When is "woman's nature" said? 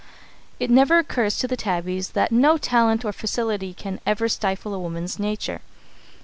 4.79-5.61